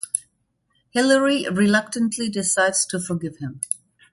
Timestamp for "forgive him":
2.99-3.61